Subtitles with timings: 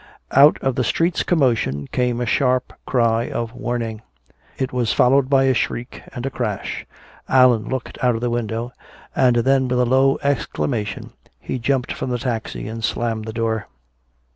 [0.31, 4.01] Out of the street's commotion came a sharp cry of warning.
[4.57, 6.87] It was followed by a shriek and a crash.
[7.29, 8.73] Allan looked out of the window,
[9.15, 13.67] and then with a low exclamation he jumped from the taxi and slammed the door.